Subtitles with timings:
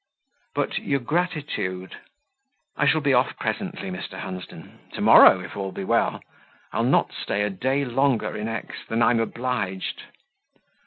[0.55, 1.95] "But your gratitude?"
[2.75, 4.17] "I shall be off presently, Mr.
[4.19, 6.23] Hunsden to morrow, if all be well:
[6.73, 10.01] I'll not stay a day longer in X than I'm obliged."